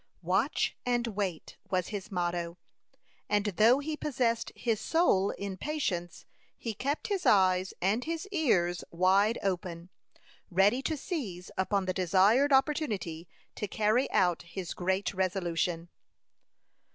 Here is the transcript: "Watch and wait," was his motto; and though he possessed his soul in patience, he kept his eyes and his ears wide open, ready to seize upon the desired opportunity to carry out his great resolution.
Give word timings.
"Watch 0.23 0.75
and 0.83 1.05
wait," 1.05 1.57
was 1.69 1.89
his 1.89 2.11
motto; 2.11 2.57
and 3.29 3.45
though 3.45 3.77
he 3.77 3.95
possessed 3.95 4.51
his 4.55 4.81
soul 4.81 5.29
in 5.29 5.57
patience, 5.57 6.25
he 6.57 6.73
kept 6.73 7.09
his 7.09 7.23
eyes 7.27 7.71
and 7.83 8.03
his 8.03 8.27
ears 8.31 8.83
wide 8.89 9.37
open, 9.43 9.89
ready 10.49 10.81
to 10.81 10.97
seize 10.97 11.51
upon 11.55 11.85
the 11.85 11.93
desired 11.93 12.51
opportunity 12.51 13.27
to 13.53 13.67
carry 13.67 14.09
out 14.09 14.41
his 14.41 14.73
great 14.73 15.13
resolution. 15.13 15.87